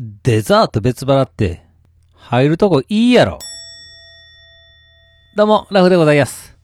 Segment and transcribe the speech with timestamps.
[0.00, 1.66] デザート別払って、
[2.14, 3.40] 入るとこいいやろ。
[5.34, 6.56] どうも、ラフでございます。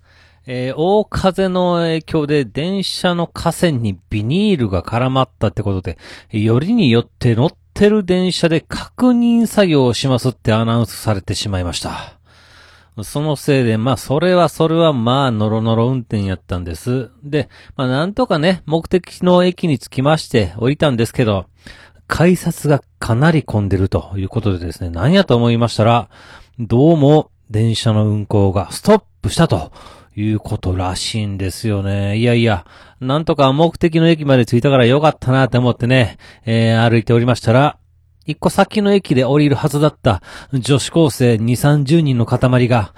[0.47, 5.99] えー大風の影響で電車の架線にビニールが絡まったってことで、
[6.31, 12.21] よりによって乗ってる電車で確認作業をしますってアナウンスされてしまいました。
[13.03, 17.11] そのせいで、まあ、それはそれは、まあ、ノロノロ運転やったんです。
[17.25, 21.47] で、まあ、なんとかね、目的の駅に着きまして降りたんですけど、
[22.07, 26.09] 改札がかなり混んでるということでですね、何やと思いましたら、
[26.59, 29.73] どうも電車の運行がストップしたと
[30.17, 32.17] いうことらしいんですよね。
[32.17, 32.67] いやいや、
[33.01, 37.79] なんとか目的の駅まで着いたからよかったなって思ってね、えー歩いておりましたら、
[38.27, 42.95] 一個先の駅で降りるはずだった女子高生2、30人の塊が、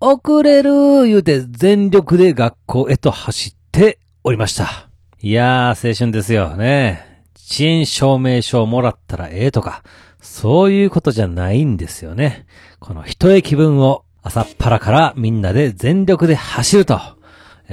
[0.00, 4.88] 遅れる言うて全力で学校へと走っておりました。
[5.20, 7.13] いやー、青春ですよね。
[7.50, 9.82] 遅延証明書をもらったらええとか、
[10.20, 12.46] そういうことじゃないんですよね。
[12.80, 16.98] この一駅分を朝っぱらからみんなで全力で走ると。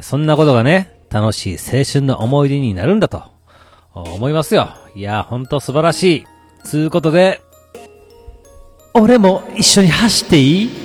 [0.01, 3.23] そんなことがね、楽しい青春の思い出になるんだと
[3.93, 4.69] 思いますよ。
[4.95, 6.27] いや、ほんと素晴らしい。
[6.63, 7.41] つうことで、
[8.93, 10.80] 俺も一緒に走っていい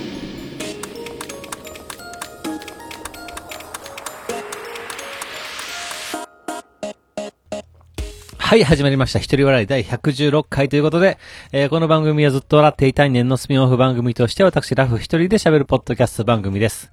[8.47, 9.19] はい、始まりました。
[9.19, 11.17] 一人笑い第116回ということで、
[11.51, 16.89] えーこの番組はずっと笑っていたい年のスピンオフ番組として私ラフ一人で喋るポッドキャスト番組です。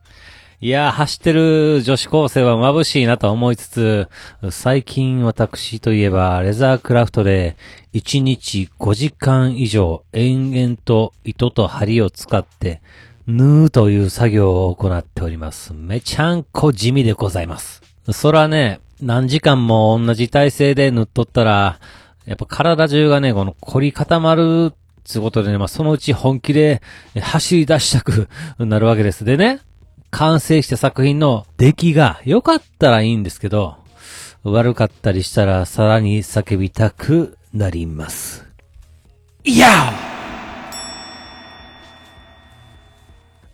[0.60, 4.08] いやー、走ってる女子高生は眩しいなと思いつつ、
[4.50, 7.56] 最近私といえば、レザークラフトで、
[7.92, 12.82] 1日5時間以上、延々と糸と針を使って、
[13.28, 15.72] 縫うという作業を行っております。
[15.72, 17.80] めちゃんこ地味でございます。
[18.10, 21.78] そらね、何時間も同じ体勢で縫っとったら、
[22.26, 24.72] やっぱ体中がね、この凝り固まる
[25.04, 26.82] つうことでね、まあ、そのうち本気で
[27.20, 28.28] 走り出したく
[28.58, 29.24] なるわけです。
[29.24, 29.60] でね、
[30.10, 33.76] 完成した作品の出来が良かったらいいんですけど、
[34.42, 38.46] 悪かったりしたらさらに叫びたくなります。
[39.44, 39.92] いや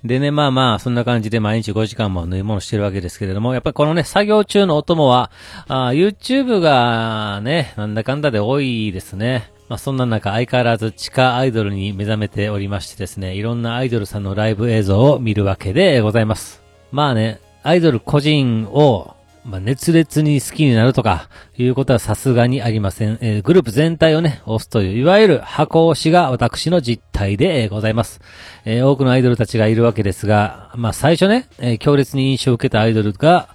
[0.05, 5.31] でね、まあまあ、そんな感じで毎日5時間も縫い物してるわけですけれども、やっぱりこのね、作業中のお供は、
[5.69, 9.53] ああ YouTube がね、なんだかんだで多いですね。
[9.69, 16.62] まあそんな中、相変わらず地下アイドルに目覚めておりましてですね、いろんなアイドルさんのライブ映像を見るわけでございます。
[16.93, 19.15] まあね、アイドル個人を、
[19.45, 23.19] まあ、熱烈に好きになるとか、いうことはさすがにありません。
[23.21, 28.21] えーグループ全体をね、押すという、いわゆる箱押しが私の実態で、ございます。
[28.65, 33.49] えー多くのアイドルたちがいるわけですが、まあ、最初ね、え強烈に印象を受けたアイドルが、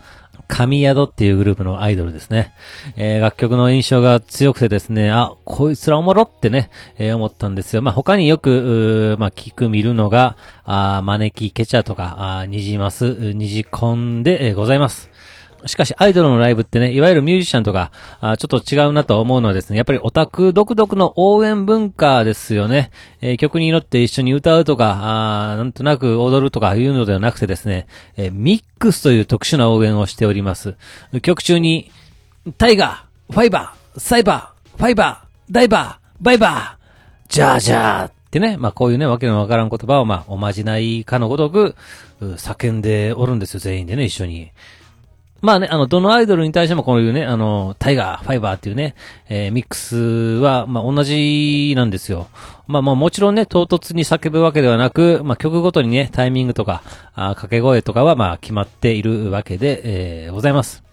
[0.47, 2.53] 神宿っていうグループのアイドルですね。
[2.96, 7.81] えー楽曲の印象が強くてですね、あ、こいつらおもろってね、えー思ったんですよ。
[7.81, 15.14] まあ、他によく、まあ、聞く見るのが、あ招きケチャとか、あーニジマス、うニジコンで、えーございます。
[15.65, 22.91] しかし、アイドルのライブってね、いわゆるミュージシャンとか、あちょっと違うなと思うのはですね、やっぱりオタク独特の応援文化ですよね。
[23.21, 30.75] えー曲に乗って一緒に歌うとか、あなんとなく踊るとかいうのではなくてですね、えーミックスという特殊な応援をしております。
[31.21, 31.91] 曲中に、
[32.57, 41.75] タイガー、ファイバー、サイバー、ファイバー、ダイバー、バイバー、ジャージャーってね、まあこういうね、わけのわからん言葉をまあおまじないかのごとく、
[42.21, 44.51] 叫んでおるんですよ、全員でね、一緒に。
[45.41, 48.96] まあね、あの、どのアイドルに対してもこういうね、あの、タイガー、ファイバーっていうね、
[49.29, 52.28] えーミックスは、まあ同じなんですよ。
[52.68, 56.81] まあまあもちろんね、唐突に叫ぶわけではなく、まあ曲ごとにね、タイミングとか、
[57.13, 60.84] あ掛け声とかはまあ決まっているわけで、えーございます。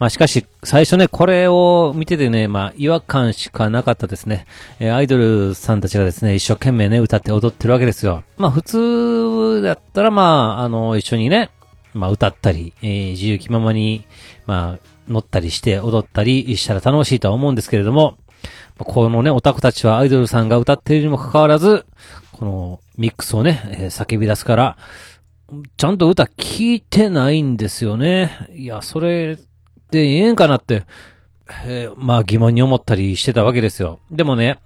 [0.00, 4.46] まあしかし、最初ね、これを見ててね、まあ違和感しかなかったですね。
[4.80, 8.24] えーアイドルさんたちがですね、一生懸命ね、歌って踊ってるわけですよ。
[8.38, 11.50] まあ普通だったらまあ、あの、一緒にね、
[11.94, 14.04] まあ歌ったり、えー自由気ままに、
[14.46, 18.16] まあ、乗ったりして踊ったりしたら楽しいとは思うんですけれども、
[18.78, 21.84] このね、オタクたちはアイドルさんが歌っているにもかかわらず、
[22.32, 24.76] このミックスをね、えー叫び出すから、
[25.76, 28.48] ちゃんと歌聞いてないんですよね。
[28.54, 29.36] いや、それ
[29.90, 30.84] でええんかなって、
[31.66, 33.98] えーまあ疑問に思ったりしてたわけですよ。
[34.10, 34.58] でもね、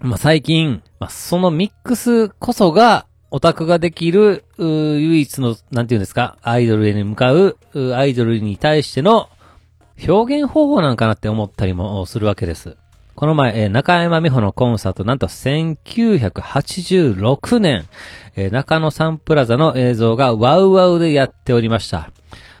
[0.00, 7.56] まあ最近、まあそのミックスこそが、オタクができる、唯一の、なんていうんですか、アイドルへに向かう、
[7.94, 9.28] アイドルに対しての
[10.06, 12.76] 表現方法なんかなって思ったりもするわけです。
[13.14, 17.86] この前、えー中山美穂のコンサート、なんと1986年、
[18.34, 22.10] えー中野サンプラザの映像がワウワウでやっておりました。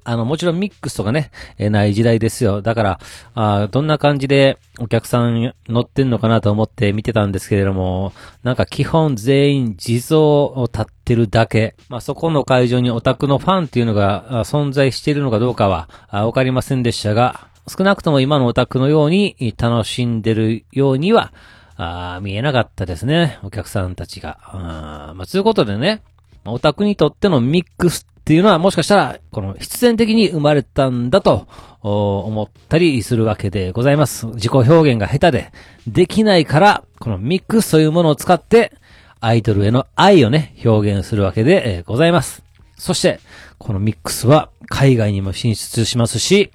[0.04, 2.62] あの、もちろんミックスとかね、えーない時代ですよ。
[2.62, 3.00] だから、
[3.34, 8.12] あーどんな感じでお客さん乗ってんのかなと思って見てたんですけれども、
[8.42, 11.74] なんか基本全員地蔵を立ってるだけ。
[11.88, 21.32] まあ、そこの会場にオタクのファンっていうのが存在しているのかどうかはわかりませんでしたが、少なくとも今のオタクのように楽しんでるようには、
[21.76, 23.38] あー見えなかったですね。
[23.42, 24.38] お客さんたちが。
[24.42, 26.02] あーまあ、ということでね、
[26.44, 31.48] オタクにとってのミックスっていうのはもしかしたら、この必然的に生まれたんだと
[31.82, 34.26] 思ったりするわけでございます。
[34.26, 35.52] 自己表現が下手で、
[35.88, 38.72] できないから、このミックスというものを使って、
[39.18, 42.44] アイドルへの愛をね、表現するわけで、ございます。
[42.76, 43.18] そして、
[43.58, 46.52] このミックスは海外にも進出しますし、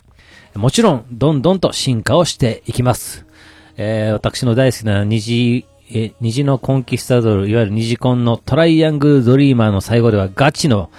[0.54, 3.26] もちろん、どんどんと進化をしていきます。
[3.76, 10.90] えー私の大好きな虹、え虹のコンキスタドル、いわゆる虹コンのトライアングルドリーマーの最後ではガチの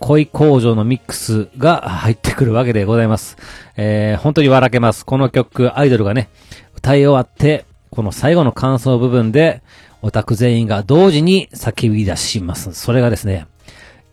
[0.00, 3.38] 恋工場のミックスが入ってくるわけでございます。
[3.76, 5.06] えー本当に笑けます。
[5.06, 6.28] この曲、アイドルがね、
[6.76, 9.62] 歌い終わって、この最後の感想部分で、
[10.02, 12.74] オタク全員が同時に叫び出します。
[12.74, 13.46] それがですね、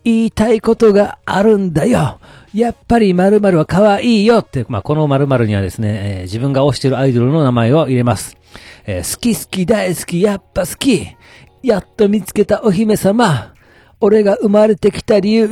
[0.04, 2.18] 言いたいことがあるんだよ。
[2.54, 8.36] やっぱり〇〇は可愛いよって、まあ、この〇〇にはですね、えー自分が推してるアイドルの名前を入れます。
[8.86, 11.06] えー好き好き大好きやっぱ好き。
[11.62, 13.54] やっと見つけたお姫様。
[14.00, 15.48] 俺が生まれてきた理由。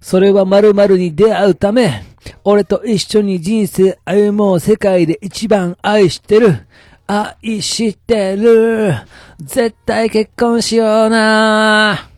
[0.00, 2.02] それは〇〇に出会うため。
[2.42, 6.66] 俺と一緒に人生歩もう世界で一番愛してる。
[7.06, 8.94] 愛してる。
[9.38, 12.15] 絶対結婚しような。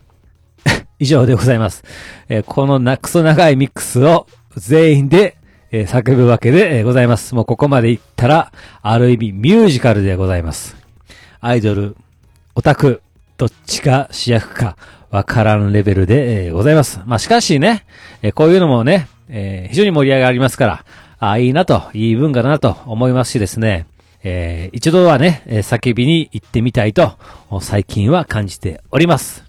[0.99, 1.83] 以上でございます。
[2.27, 5.37] えーこのな、クソ長いミックスを全員で、
[5.71, 7.33] えー叫ぶわけで、ございます。
[7.35, 8.51] もうここまで行ったら、
[8.81, 10.75] ある意味ミュージカルでございます。
[11.41, 11.95] アイドル、
[12.55, 13.01] オタク、
[13.37, 14.75] どっちが主役か
[15.09, 16.99] わからんレベルで、えーございます。
[17.05, 17.85] まあ、しかしね、
[18.21, 20.85] えーこういうのもね、えー非常に盛り上がりますから、
[21.19, 23.85] あいいなと、いい文化だなと思いますしですね、
[24.23, 27.13] えー一度はね、叫びに行ってみたいと、
[27.61, 29.48] 最近は感じております。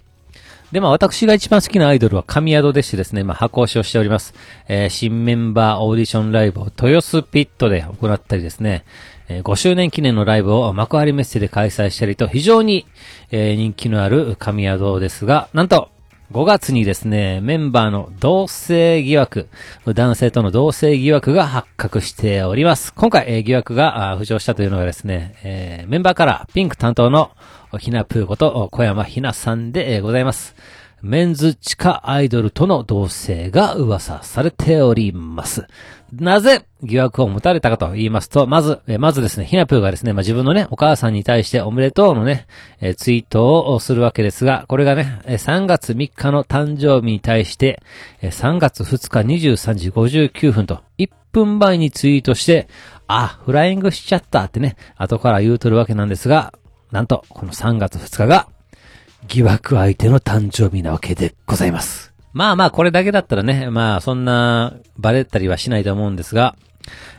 [0.71, 4.33] で、まあ私が一番好きなアイドルは神宿でしてですね、まあ箱押しをしております。
[4.67, 8.85] えー新メンバーオーディションライブを豊洲ピットで行ったりですね、
[9.27, 12.85] えー5周年記念のライブを幕張メッセで開催したりと非常に、
[13.31, 15.90] えー人気のある神宿ですが、なんと、
[16.31, 19.49] 5月にですね、メンバーの同性疑惑、
[19.85, 22.93] 男性との同性疑惑が発覚しております。
[22.93, 27.31] 今回、疑惑が浮上したというのがですね、えーメンバーからピンク担当の
[27.79, 30.55] ひなぷーこと小山ひなさんで、ございます。
[31.01, 35.67] メンズ地下アイドルとの同性が噂されております。
[36.13, 42.47] なぜ疑惑を持たれたかと言いますと、まず、えまずですね、ひなぷーがですね、まあ、自分のね、お母さんに対しておめでとうのね、
[42.81, 47.81] えツイートをするわけですが、これがね、え3月3日の誕生日に対して、
[48.21, 52.67] え3月2日23時59分と、1分前にツイートして、
[53.07, 56.53] あ、フライングしちゃったってね、後から言うとるわけなんですが、
[56.91, 58.47] なんと、この3月2日が、
[59.27, 62.10] 疑惑相手の誕生日なわけでございます。
[62.33, 66.55] まあまあ、これだけだったらね、まあ、そんな、バレたりはしないと思うんですが、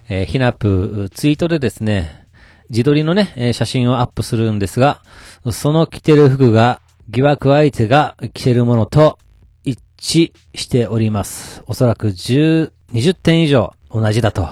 [0.09, 2.27] えーひなぷ、ツイートでですね、
[2.71, 5.03] 自撮りのね、写真をアップするんですが、
[5.51, 6.81] その着てる服が、
[7.11, 9.19] 疑惑相手が着てるものと
[9.65, 11.63] 一致しております。
[11.67, 14.49] おそらく10、20点以上同じだと、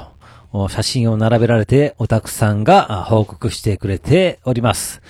[0.68, 5.00] 写真を並べられて、オタクさんが報告してくれております。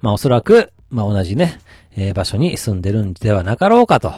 [0.00, 1.60] まあおそらく、まあ同じね、
[1.96, 4.12] えー場所に住んでるんではなかろうかと。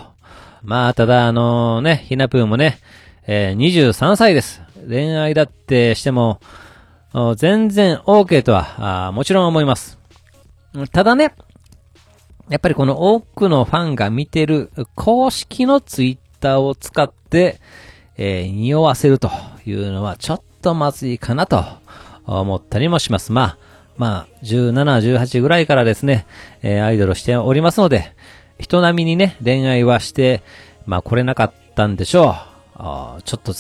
[0.63, 2.79] まあただあのね、ひなぷーもね、
[3.27, 4.63] えー23歳です。
[4.89, 6.41] 恋愛だってしても、
[7.37, 9.99] 全然 OK とは、もちろん思います。
[10.93, 11.35] ただね、
[12.49, 17.61] やっぱりこの多くのファンが見てる公式のツイッターを使って、
[18.17, 19.31] えー匂わせると
[19.65, 21.65] いうのはちょっとまずいかなと
[22.27, 23.33] 思ったりもします。
[23.33, 23.59] まあ、
[23.97, 24.73] まあ、17、
[25.17, 26.27] 18ぐらいからですね、
[26.63, 28.15] えーアイドルしておりますので、
[28.59, 30.43] 人並みにね、恋愛はして、
[30.87, 32.37] まあ、来れなかったんでしょ
[32.77, 33.23] う。
[33.23, 33.55] ちょっと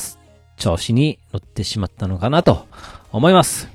[0.56, 2.66] 調子に乗ってしまったのかなと
[3.12, 3.68] 思います。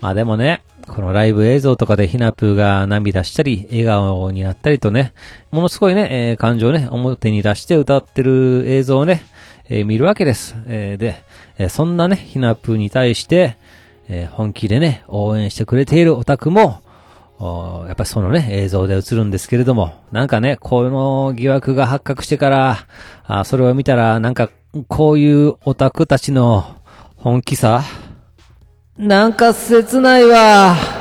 [0.00, 5.12] まあでもね、このライブ映像とかでひなぷーが涙したり、笑顔になったりとね、
[5.50, 9.22] ものすごいね、えー感情をね、表に出して歌ってる映像をね、
[9.68, 10.56] えー見るわけです。
[10.66, 11.22] えーで、
[11.58, 13.56] えそんなね、ひなぷーに対して、
[14.08, 16.80] え本気でね、応援してくれているオタクも、
[17.40, 22.78] やっぱりそのね、映像で映るんですけれども、なんかね、この疑惑が発覚してから、
[23.24, 24.50] あそれを見たら、なんか、
[24.88, 26.76] こういうオタクたちの
[27.16, 27.82] 本気さ？
[28.98, 30.97] なんか切ないわ。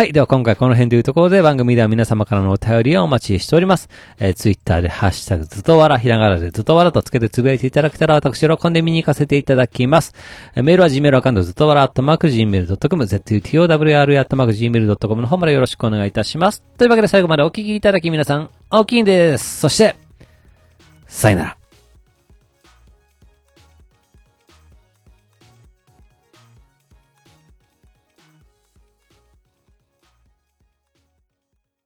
[0.00, 0.14] はい。
[0.14, 3.90] では今回この辺というところで番組では皆様からのお便りをお待ちしております。
[4.18, 10.14] えー、ツイッターでハッシュタグずとわら、ひらがなでずとわらとつけてつぶやいていただけたら私喜んで見に行かせていただきます。
[10.56, 16.62] えーメールは Gmail アカウントずとわら、アットマーク Gmail.com、zutowr、アットマーク Gmail.com の方までよろしくお願いいたします。
[16.78, 19.60] というわけで最後までお聞きいただき皆さん、大きいんです。
[19.60, 19.96] そして、
[21.08, 21.59] さよなら。